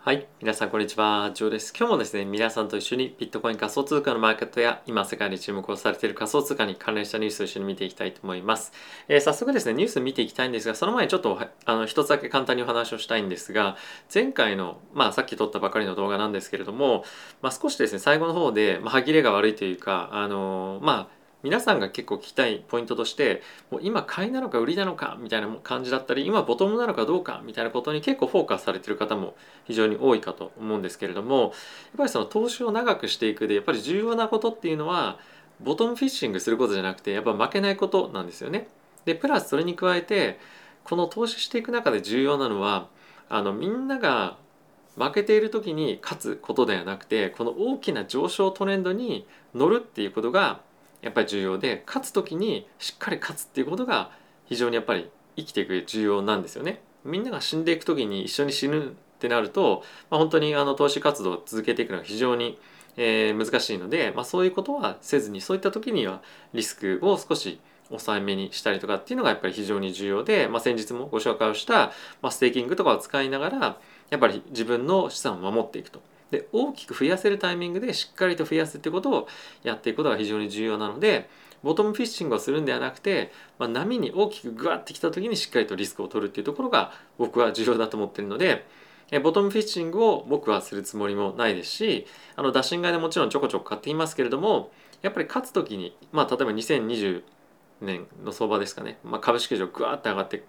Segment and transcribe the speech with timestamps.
[0.00, 0.28] はい。
[0.40, 1.32] 皆さん、こんにちは。
[1.34, 1.74] ジョーです。
[1.76, 8.72] 今日もですね、皆さんと一緒にビットコイン仮想通貨のマーケットや今世界で注目をされている仮想通貨に関連したニュースを一緒に見ていきたいと思います。
[9.08, 13.76] えー、早速ですね、ニュース見ていきたいんですが、その前にちょっとあの一つだけ簡単にお話をしたいんですが、
[14.14, 17.04] 前回の、まあさっき撮ったばかりの動画なんですけれども、
[17.42, 31.50] まあ少しですね、最後の方で、まあ、歯切れが悪いというか、あのー、まあ皆さんが結構聞きたいポイントとしてもう今買いなのか売りなのかみたいな感じだったり今ボトムなのかどうかみたいなことに結構フォーカスされてる方も非常に多いかと思うんですけれどもやっ
[31.98, 35.18] ぱりその投資を長くしていくでやっぱり重要なことっていうのは
[35.60, 38.68] ボトムフィッシングすることじゃなくてやっぱ負けないことなんですよね。
[39.04, 40.38] でプラスそれに加えて
[40.84, 42.88] この投資していく中で重要なのは
[43.28, 44.36] あのみんなが
[44.96, 50.60] 負けている時に勝つことではなくてこの大きな上昇トレンドに乗るっていうことが
[51.02, 54.10] やっぱり重要で勝つ時にしっかり勝つっていうことが
[54.46, 56.80] 非常にやっぱり生きていく重要なんですよね。
[57.04, 62.58] みんなが死んでいく時に一緒に死ぬってなると、まあ、本当にあの投資活動を続けていくのが非常に、
[62.96, 66.22] えー、難しいので、まあ、そういうことはせずにそういった時には
[66.54, 73.78] リスクを少し抑えめにしたりとかっていうのがやっぱり非常に重要で、まあ、先日もご紹介をした、まあ、ステーキングとかを使いながら
[74.10, 76.00] やっぱり自分の資産を守っていくと。
[76.30, 79.28] で大きく増やせるタイミングでしっかりと増やすってことを
[79.62, 81.28] やっていくことが非常に重要なので
[81.62, 88.64] ボトムフィッシングをするんではなくて、まあ、波に大きくグワッてきた時にしっかりとリスクを取るっていうところが僕は重要だと思ってるので
[89.22, 92.06] ボトムフィッシングを僕はするつもりもないですし
[92.36, 97.22] あの打診買いでもちろんちょこちょこ買っていますけれどもやっぱり勝つ時にまあ例えば2020
[97.80, 100.44] 年の相場ですかね、まあ、株式市場グワーって上がって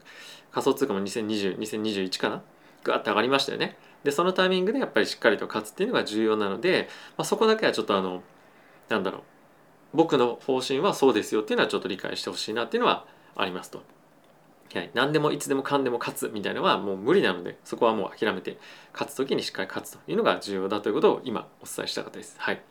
[0.51, 2.41] 仮想通貨も2020、2021かな
[2.83, 3.77] グワーって上がりましたよね。
[4.03, 8.23] でそのタイミングでやっぱりしっかりと勝つっていうのが重要なので、まあ、そこだけはちょっとあの
[8.87, 9.21] なんだろう
[9.93, 13.83] 僕の方針はそうですよっていうのはちょっと理解してほしいなっていうのはありますと。
[14.73, 18.59] はい、何でもいつでもかんでも勝つみたいなのはもう無理なのでそこはもう諦めて
[18.93, 22.35] 勝つ時にしっかり勝つというのが重要だということを今お伝えしたかったです。
[22.37, 22.61] はい、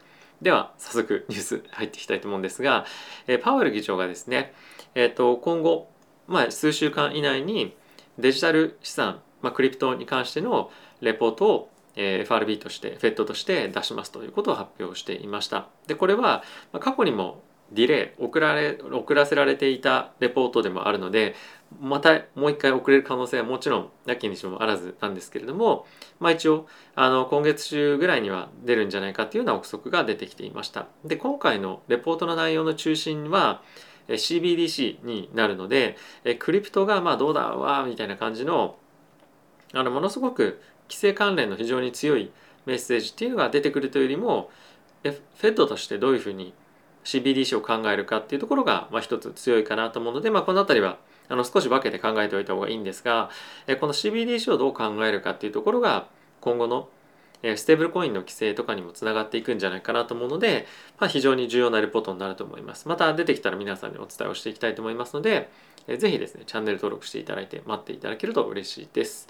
[0.41, 2.87] では早速ニュース入っていきたいと思うんですが、
[3.27, 4.53] えー、パウエル議長がですね、
[4.95, 5.91] えーと、今後、
[6.29, 7.75] まあ、数週間以内に
[8.19, 10.71] デジタル資産、まあ、クリプトに関しての
[11.01, 15.67] レポートを FRB として FED として出しますということを発表していました。
[15.87, 16.45] でこれは
[16.81, 17.43] 過去にも
[17.73, 21.35] ディレイ送られ遅らせられていたレポートでもあるので
[21.81, 25.87] またもう一回遅れる可能性はもちろんなきにしもあらずなんですけれども、
[26.19, 30.87] まあ、一応あの今月中ぐらいには出るんじゃないかっていうような憶測が出てきていました。
[31.05, 33.63] で今回のレポートの内容の中心は
[34.09, 35.99] CBDC になるので
[36.39, 38.77] クリプトがまあどうだわみたいな感じの
[39.75, 42.31] あのものすごく規制関連の非常に強い
[42.67, 44.51] メッセージっていうのが出てくるというよりも
[45.05, 46.53] FED としてどういうふうに
[47.05, 53.31] CBDC を考えるかっていうところが、まあ、一つ強いかなと思うので、まあ、この辺りはあの少し分けて考えておいた方がいいんですが
[53.81, 56.07] この CBDC をどう考えるかっていうところが
[56.41, 56.89] 今後の
[57.43, 60.67] ステーブルコインの規制とかにもつながっていくんじゃないかなと思うので、
[60.99, 62.89] まあ、非常に重要なレポートになると思います。
[62.89, 65.51] また出てきたら皆さんにお伝えをしていきたいと思いますので、
[65.99, 69.29] ぜひですね、チャンネル登録していただいて待っていただけると嬉しいです。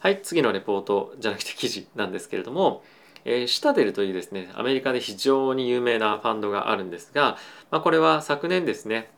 [0.00, 2.84] はい、次のレポートじゃなくて記事なんですけれども、
[3.24, 7.38] えー、シタデルというですね、アメリカで非常に有名なファンドがあるんですが、
[7.72, 9.10] まあ、これは昨年ですね、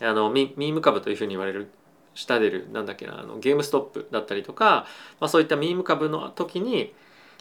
[0.00, 1.70] あのミーム株というふうに言われる
[2.14, 4.86] シタデルなんだっけなあのゲームストップだったりとか、
[5.18, 6.94] まあ、そういったミーム株の時に、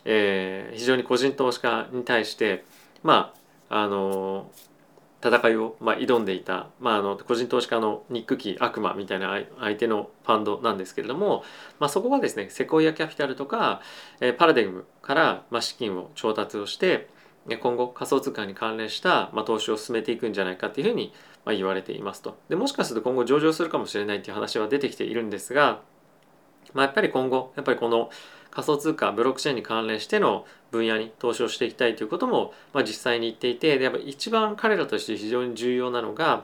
[0.05, 2.65] えー、非常に個人投資家に対して
[3.03, 3.33] ま
[3.69, 4.49] ああの
[5.23, 11.43] 戦いを、まあ、挑んでいた、まあ、あの個人投資家のニックキー悪魔みたいな相手のファンドなんですけれども、
[11.79, 13.81] まあ、そこがですねセコイアキャピタルとか、
[14.21, 17.09] えー、パラディムから、まあ、資金を調達をして
[17.61, 21.13] 今後仮想通貨に関連した、まあ、投資を進めていくんじゃないかっていうふうに、
[21.45, 22.37] まあ、言われていますと。
[22.49, 25.81] でもしかすると今後上場するかもしれないっていう話は出てきているんですが、
[26.73, 28.09] まあ、やっぱり今後やっぱりこの
[28.57, 36.43] 仮想通貨ブロックチェーンに関連しての分野に投資をしていきたいということも、まあ、実際に言っていてでやっぱ一番彼らとして非常に重要なのが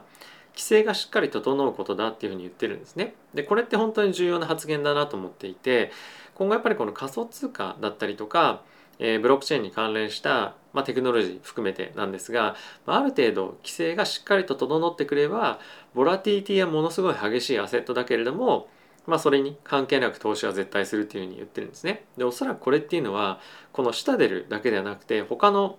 [0.52, 3.14] 規制がしっかり整うことだっていうふうに言ってるんですね。
[3.34, 5.90] でこれって本当に重要な発言だなと思っていて
[6.36, 8.62] 今後やっぱりこの仮想通貨だったりとか、
[9.00, 12.54] えー、ブロックチェーンに関連した、まあ、テクノロジー含めてなんですが、
[12.86, 15.58] まあ、ある程度規制がしっかりと整ってくれば
[15.96, 18.68] ボラティティはものすごい激しいアセットだけれども
[19.06, 22.04] まあ、それに関係なく投資は絶対するっていうふうに言ってるんですね。
[22.16, 23.40] でおそらくこれっていうのは
[23.72, 25.78] この下出るだけではなくて他の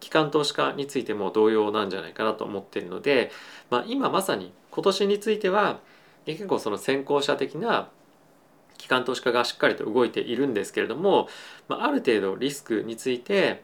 [0.00, 3.30] 機関投資家についても同様なんじゃないかなと思ってるので、
[3.70, 5.78] まあ、今まさに今年については
[6.26, 7.88] 結構その先行者的な
[8.78, 11.28] 機関投資家がしっかりと動いているんですけれども、
[11.68, 13.62] まあ、ある程度リスクについて、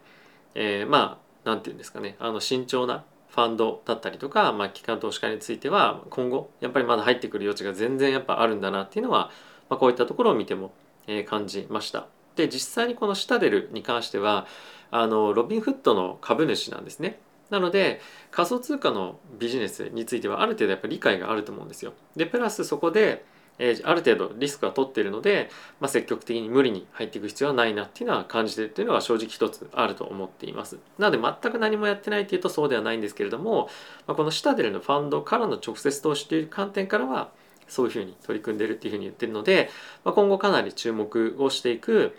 [0.55, 9.31] えー、まあ何て言うんですかねあの慎重なファンドだったりとか、まあ、機関投資家については今後やっぱりまだ入ってくる余地が全然やっぱあるんだなっていうのは、
[9.69, 10.73] まあ、こういったところを見ても、
[11.07, 12.07] え、感じました。
[12.37, 14.47] で実際にこのシタデルに関しては
[14.91, 17.19] あのロビンフッドの株主なんですね。
[17.51, 21.95] なので仮想通貨のビジネスについてはある程度やっぱり理解があると思うんですよ。
[22.15, 23.25] でプラスそこで
[23.59, 25.51] えー、ある程度リスクは取っているので、
[25.81, 30.79] まあ、積極的に無理に入っていく必要はないなっていうのは感じてるっていうのが正直一つあると思っています。
[30.99, 33.69] なので全く何もやってないっていうとそうではないんですけれども、
[34.07, 37.31] まあ、このシタデルのファンドからの直接投資という観点からは
[37.69, 39.71] そういうふうに取り組んでるっていうふうに言ってるので、
[40.05, 42.17] まあ、今後かなり注目をしていく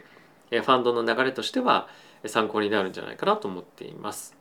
[0.49, 1.87] ファンドの流れとしては
[2.25, 4.38] 参考になるんじゃないかなと思っています。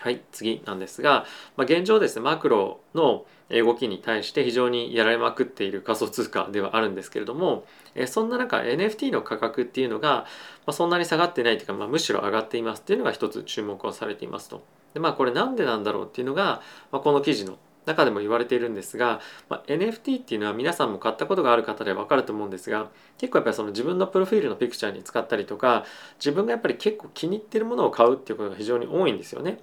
[0.00, 1.24] はい、次なんですが、
[1.56, 7.64] まあ、現状ですね、マクロの動きに対して非常にやられまくっている仮想通貨ではあるんですけれども、
[8.06, 10.26] そんな中 NFT の価格っていうのが、
[10.66, 14.62] まそんなに下がってないというか、まあ、むしろ上がっていますっていうのが一つ注目をされていますと。
[14.94, 22.88] でまあこれなんでなんだろうっていうのが、まあ、この記事の中でも言われているんですが、まあ、NFT っていうのは皆さんも買ったことがある方で分かると思うんですが
[23.18, 25.84] 結構やっぱりその自分のプロフィールのピクチャーに使ったりとか
[26.18, 29.58] 自分がやっぱり結構気に入ってるものを買うっていうことが非常に多いんですよね。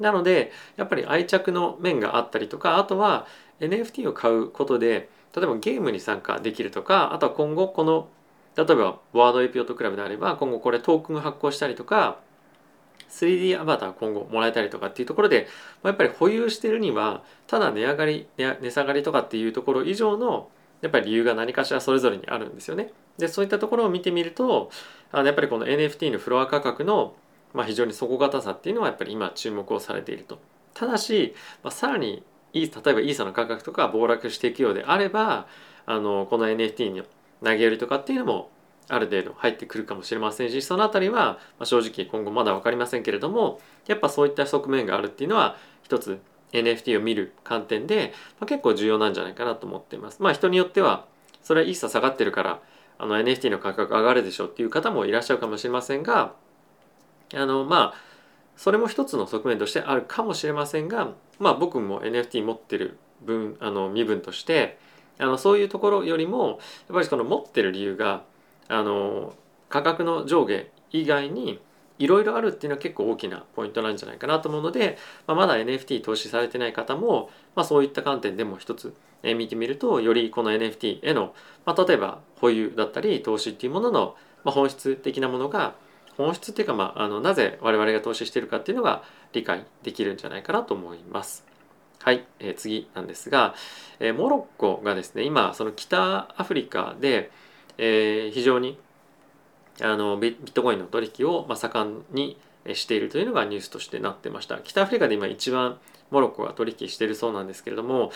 [0.00, 3.26] なのでやっぱり愛着の面があったりとかあとは
[3.60, 8.08] NFT を買うことで例えばゲームに参加できるとかあとは今後この
[8.56, 12.18] 例えばワードエピオットクラブであれば今後これトークン発行したりとか
[13.10, 15.46] 3D アバター今後もらえたりとかっていうところで
[15.84, 20.48] やっぱり保有してるにはただ値上がり値下がりとかっていうところ以上の
[20.80, 22.92] やっぱり理由が何かしらそれぞれにあるんですよね。
[23.18, 24.70] でそういったところを見てみると
[25.10, 27.14] あのやっぱりこの NFT のフロア価格の
[27.52, 30.38] まあ、非常に底堅さっていうのはやっぱり今注目をされていると。
[30.74, 32.22] ただし、まあ、さらに
[32.52, 35.46] 例えばイーサの価格とか暴落していくようであれば
[35.84, 37.02] あのこの NFT に
[37.42, 38.50] 投げ売りとかっていうのも
[38.88, 46.20] ある程度入ってくるかもしれませんしその辺りは、まあ、正直今後まだ分かりませんけれどもやっぱそういった側面があるっていうのは一つ
[46.52, 50.22] NFT を見る観点で、まあ、結構重要なんじゃないかなと思っています。
[50.22, 51.06] まあ人によっては
[51.42, 52.60] それはイーサ下がってるから
[52.98, 56.32] あの NFT の価格上がるでしょっていう方もいらっしゃるかもしれませんが
[57.34, 57.94] あのまあ
[58.56, 64.78] それも一つの側面としてあるかもしれませんがまあ僕も NFT 持ってる分あの身分として
[65.18, 66.58] あのそういうところよりもやっ
[66.94, 68.22] ぱりこの持ってる理由が
[68.68, 69.34] あの
[69.68, 71.60] 価格の上下以外に
[71.98, 81.34] いろいろあるっていうのは結構大きなポイントなんじゃないかなと思うので、まあ、まだ NFT 投資されてない方も、まあ、そういった観点でも一つ見てみるとよりこの NFT への、
[81.64, 85.74] まあ、例えば保有だったり投資っていうものの、本質的なものが
[86.16, 89.02] 本質っていうか、まあ、あのなぜ我々が投資しているかっていうのが
[89.32, 91.44] 理解できるんじゃないかなと思います。
[92.00, 93.54] はい、えー、次なんですが、
[93.98, 97.30] えー、モロッコがですね今その北アフリカで、
[97.78, 98.78] えー、非常に
[99.82, 102.38] あのビットコインの取引を、まあ、盛んに
[102.74, 104.58] しているというのがニュースとしてなってました。
[104.62, 105.78] 北アフリカで今一番
[106.10, 108.12] モロッコが取引しているそうなんですけれども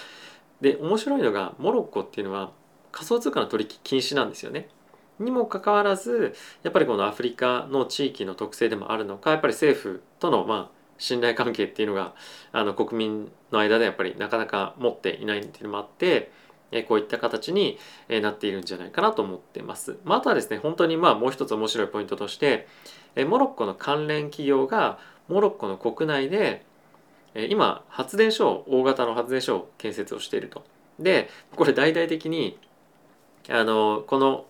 [0.60, 2.52] で面白いのがモロッコっていうのは
[2.92, 4.68] 仮想通貨の取引禁止なんですよね。
[5.20, 12.14] にもかかわらずやっぱりこのアフリカの地域の特性でもあるのかやっぱり政府とのまあ信頼関係っていうのが
[12.52, 16.30] あの国民の間でやっぱりなかなか持っていないっていうのもあって
[16.86, 17.78] こういった形に
[18.08, 19.98] なっているんじゃないかなと思ってます。
[20.04, 22.68] まあ、とはですね本当にまあもう一つ面白いポイントとして
[23.26, 26.64] モロッコの関連企業がモロッコの国内で
[27.34, 30.64] 今発電所大型の発電所を建設をしていると。
[30.98, 32.58] でこれ大々的に
[33.48, 34.44] あのこの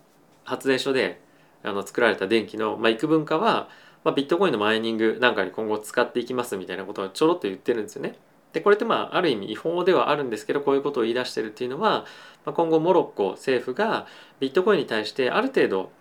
[0.51, 1.21] 発電所で
[1.63, 3.69] あの作られた電気の、まあ、幾分かは、
[4.03, 8.15] まあ、ビットコインのマイニングなんかに今後使っていきますみたいなことをちょろっと言ってるんですよね。
[8.51, 12.05] でこれってまあある意味違法ではあるんですけどこういうことを言い出してるっていうのは、
[12.45, 14.07] まあ、今後モロッコ政府が
[14.41, 15.91] ビットコインに対してある程度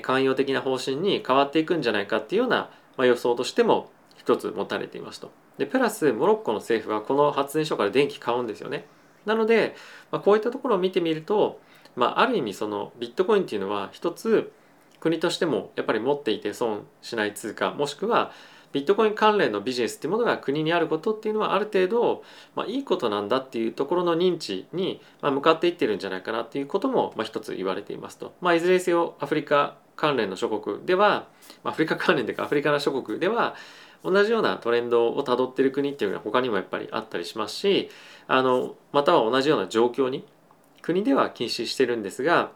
[0.00, 5.30] 寛容的な方針に変わっていくんじゃないかっていうような、まあ、予想としても一つ持たれていますと。
[5.58, 8.86] でプラスモロッコの政府はこの発電所から電気買うんですよね。
[9.26, 9.74] なので、
[10.10, 11.60] まあ、こういったところを見てみると
[11.96, 14.52] まあ、ある意味そのビットコインっていうのは一つ
[15.00, 18.32] 国としてもやっぱり持っていて損しない通貨もしくは
[18.72, 22.22] ビットコイン関連のビジネスっていうものが国にあることっていうのはある程度、
[22.54, 28.32] まあ、いいことなんだっていうところの認知に向かっていってるんじゃないかなっていうことも、まあ、一つ言われていますと。
[28.40, 31.26] まあ、いずれにせよアフリカ関連の諸国では、
[31.64, 33.56] アフリカ関連というかアフリカの諸国では
[34.04, 37.90] 同じようなトレンドをたどってる国っていうのは他にもやっぱりあったりしますし
[38.28, 40.24] あのまたは同じような状況に
[40.92, 42.52] 国では禁止してるんですが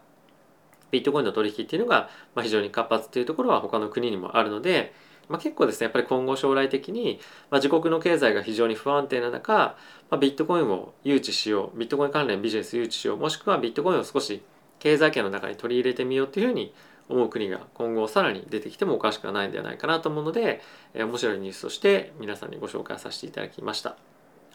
[0.91, 2.09] ビットコインの取引っていうのが
[2.41, 4.93] 非常に活発っていうところは他の国にもあるので、
[5.27, 9.77] まあ、結構ですねやっぱり今後将来的に、ま、自国の経済が非常に不安定な中、ま
[10.11, 14.41] あ、ビットコインを誘致しようビットコイン関連ビジネス誘致しようもしくはビットコインを少し
[14.79, 16.73] 経済圏の中に取り入れてみようっていうふうに
[17.07, 20.61] 思う国が今後さらに出てきてもおかしくはないんではないかなと思うので、
[20.95, 23.95] 面白いニュースとして皆さんにご紹介させていただきました。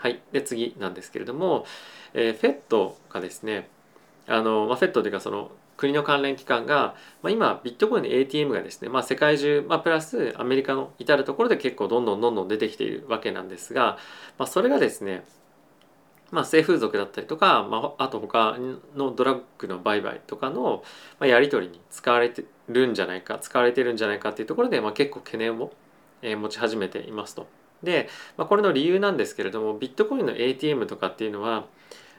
[0.00, 1.66] はい、で次なんですけれども、
[2.14, 3.68] えー、FED がですね
[4.26, 13.98] あの、まあ、フェットというかその国の関連機関が、まあ、今ビットコインの ATM がですね、まあ、世界中、まあ、プラスアメリカの至る所で結構どんどんどんどん出てきているわけなんですが、
[14.38, 15.22] まあ、それがですね
[16.30, 18.56] まあ、性風俗だったりとか、まあ、あと他
[18.96, 20.84] のドラッグの売買とかの、
[21.18, 25.72] まあ、やり取りに使われてるんじゃないか使われてるんじゃないかっていうところで、まあ、結構懸念を、
[26.22, 27.59] え、持ち始めていますと。
[27.82, 31.66] で、まあ、これの理由なんですけれどもビットコインの ATM とかっていうのは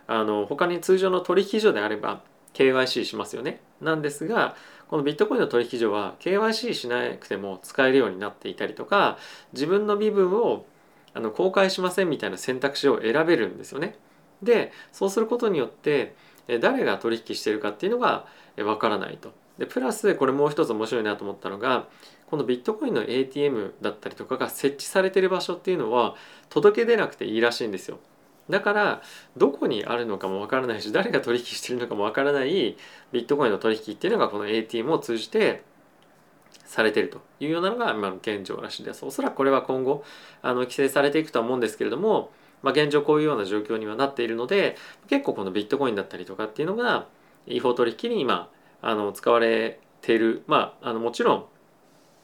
[0.08, 2.22] あの他に通常の取引所であれば
[2.54, 3.62] KYC しますよね。
[3.80, 4.56] なんですが
[4.90, 9.18] このビットコインの取引所は KYC しなくても使えるようになっていたりとか
[9.54, 10.66] 自分の身分を
[11.14, 13.96] あの公開しませんみたいな選択肢を選べるんですよね。
[14.44, 16.16] でそうすることによって
[16.60, 18.26] 誰が取引してるかっていうのが
[18.58, 19.32] わからないと。
[19.58, 21.88] でプラスこれもう一つ面白いなと思ったのが
[22.32, 26.16] このビットコインの ATM だったりとかが設置されてる場所っていうのは
[26.50, 28.00] 届け出なくていいらしいんですよ。
[28.50, 29.02] だから
[29.36, 32.78] どこにあるのかもわからないし誰が取引してるのかもわからない
[33.12, 35.64] ビットコインの取引っていうのがこの ATM を通じて
[36.64, 39.06] されてるというようなのが今の現状らしいです。
[39.06, 40.06] おそらくこれは今後
[40.42, 42.32] あの規制されていくとは思うんですけれども、
[42.64, 44.78] まあ、現状こういうような状況にはなっているので
[45.10, 47.08] 結構このビットコインだったりとかっていうのが
[47.46, 48.50] 違法取引に今
[48.82, 51.46] あの使われているまああのもちろん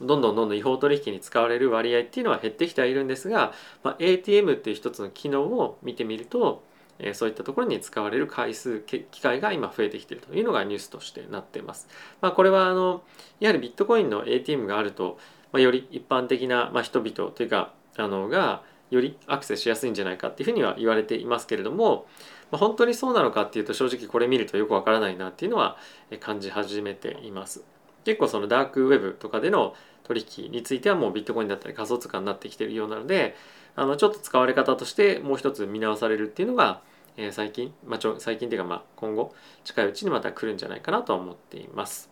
[0.00, 3.52] どんどんどんどん違法取引に使われる割合っていうのは減ってきてはいるんですが、
[3.82, 6.62] まあ、ATM っていう一つの機能を見てみると、
[6.98, 11.88] えー、そういったところに使われる回数機会が今増えてきているというのがニュースとしてなっています。
[12.20, 13.02] まあ、これはあの
[13.40, 15.18] やはりビットコインの ATM があると、
[15.52, 22.06] まあ、より一般的な、まあ、人々というかあのがよりアクセスしやすいんじゃないかっていうふうには言われていますけれども、
[22.50, 25.76] まあ、本当にそうなのかっていうと正直これ見るとよくわからないなっていうのは
[26.20, 27.64] 感じ始めています。
[28.04, 29.74] 結構そのダークウェブとかでの
[30.04, 33.36] 取引についてはもうビットコインだったり仮想通貨になってきているようなので
[33.76, 36.80] あのちょっと使われ方としてもう一つ見直されるっていうのが、
[37.16, 42.10] えー、最近、まあ、ちょ最近っていうかまあ今後近いうちにまた来るんじゃないかなと思っています。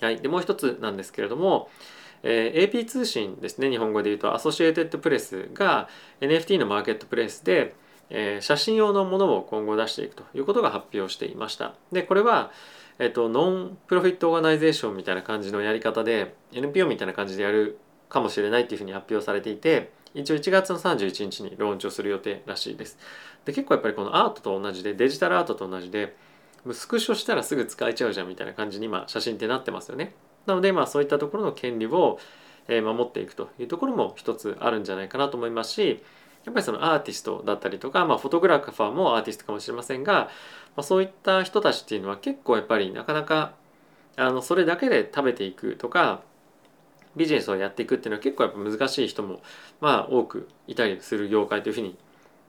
[0.00, 1.68] はい、でもう一つなんですけれども、
[2.22, 5.88] えー、AP 通信ですね日本語で言うと Associated Press が
[6.20, 7.74] NFT のマーケットプレイスで、
[8.10, 11.74] えー、写真用のものを今後出していくということが発表していました。
[11.92, 12.50] でこれは
[12.98, 22.98] えっと、 non-profit organization みたいな感じのやり方で NPO みたいな感じでやるかもしれないっていうふうに発表されていて一応1月の31日にローンチをする予定らしいです。
[23.44, 26.14] で結構やっぱりこのアートと同じでデジタルアートと同じで
[26.70, 30.14] スクショしたらすぐ使えちゃうじゃんみたいな感じに今写真ってなってますよね。
[30.46, 32.18] なのでまあそういったところの権利を
[32.68, 36.02] 守っていくというところも一つあるんじゃないかなと思いますし
[36.44, 40.28] やっぱりそのアーティストだったりとか、まあ、フォトグラファーもアーティストかもしれませんが、ま
[40.78, 43.52] あ、そういった人たちっていうのは結構やっぱりなかなか
[44.16, 46.22] あのそれだけで食べていくとか
[47.16, 49.40] ビジネスをやっていくっていうのは結構やっぱ難しい人も
[49.80, 51.96] まあ多くいたりする業界というふうに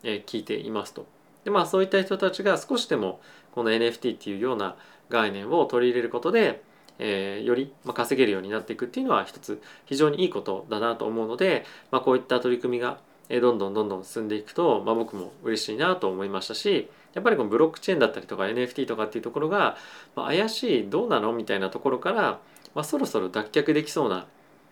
[0.03, 1.05] 聞いていますと。
[1.43, 3.19] でまあそういった人たちが少しでも
[3.53, 4.75] この NFT っていうような
[5.09, 6.63] 概念を取り入れることで、
[6.99, 19.77] えー、より稼げるようになっていくっていうのは一つ非常にいいことだなと思うので、まあ、こういった取り組みがどんどんどんどん進んでいくと、まあ、僕も嬉しいなと思いましたしやっぱりこのブロックチェーンだったりとか NFT とかっていうところが、
[20.15, 22.39] まあ、怪しいどうなのみたいなところから、
[22.75, 24.25] まあ、そろそろ脱却できそうな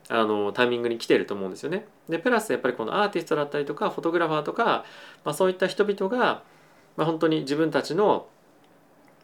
[0.10, 1.86] あのタイミングに来てると思うんですよね。
[2.10, 4.84] でプラスやっぱりこのアーティストだったりとかフォトグラファーとか、
[5.24, 6.44] まあ、そういった人々が、
[6.98, 8.28] まあ、本当に自分たちの、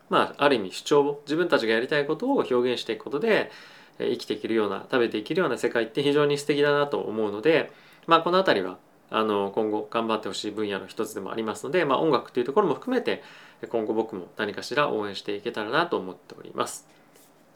[0.09, 3.51] まあ、ある意味主張を自分たちがやりたいことを表現していくことで
[3.97, 7.71] 生きていけるような食べていけるような世界って非常に素敵だなと思うので、
[8.05, 8.77] まあ、この辺りは
[9.09, 13.23] あの今後頑張ってほしい分野の一つでもありますので、まあ、音楽というところも含めて
[13.69, 16.87] 今後僕も何かしら応援していけたらなと思っております。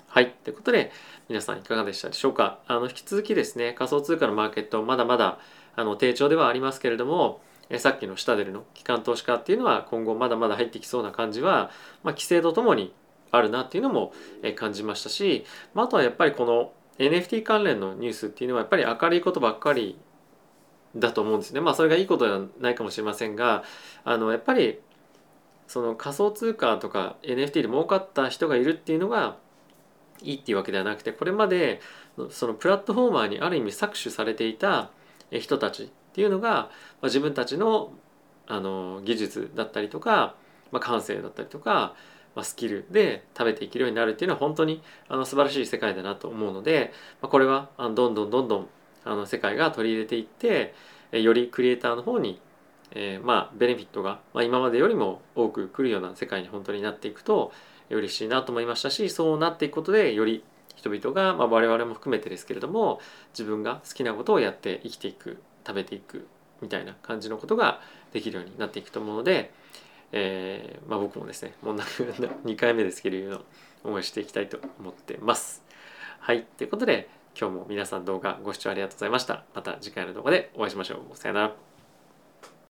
[0.07, 0.31] はい。
[0.43, 0.91] ということで、
[1.29, 2.59] 皆さんいかがでしたでしょうか？
[2.67, 5.39] あの、引き続きですね、仮想通貨のマーケット、まだまだ、
[5.77, 7.39] あの、低調ではありますけれども、
[7.69, 11.71] えさっきの下出るの機関投資家っていうのは今後まだまだ入ってきそうな感じは、
[12.03, 12.93] まあ、規制とともに
[13.31, 14.11] あるなっていうのも
[14.43, 19.97] え感じましたし、まあ、あとはやっぱりこの NFT 関連のニュースっていうのはやっぱり明るいことばっかり
[20.95, 21.61] だと思うんですね。
[21.61, 23.63] まあそれがいいことではないかもしれませんが
[24.03, 24.79] あのやっぱり
[25.67, 29.37] その仮想通貨とか NFT で儲かった人がいるっていうのが
[30.21, 31.81] いいっていうわけではなくてこれまで
[32.29, 34.91] そのプラットフォーマーにある意味搾取されていた
[35.31, 36.69] 人たちっていうのが、ま
[37.03, 37.93] あ、自分たちの
[38.47, 40.35] あの技術だったりとか、
[40.73, 41.95] まあ、感性だったりとか、
[42.35, 48.67] まあ、スキルで食べていけるようになるっていうのは本当にあの素晴らしい世界だなと思うので、まあ、これはあのどんどんどんどん
[49.05, 50.73] あの世界が取り入れていって
[51.11, 52.39] よりクリエイターの方に、
[52.91, 57.51] えー、まあベネフィットが、まあ、今までよりも多く来るような世界に本当になっていくと
[57.89, 60.43] 嬉しいなと思いましたしそうなっていくことでより
[60.75, 63.01] 人々が、まあ、我々も含めてですけれども
[63.33, 66.27] 自分が好きなことをやって生きていく食べていく
[66.61, 67.81] みたいな感じのことが
[68.13, 69.51] できるようになっていくと思うので、
[70.11, 73.45] えーまあ、僕もですねもう2回目ですけれど
[73.83, 75.63] 応援していきたいと思ってます。
[76.19, 76.43] はい。
[76.43, 77.09] ということで
[77.39, 79.45] 今日も皆さん動画ご視聴ありがとうございました。
[79.55, 81.17] また次回の動画でお会いしましょう。
[81.17, 81.70] さよなら。